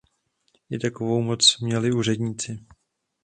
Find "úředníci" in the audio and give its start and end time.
1.91-2.57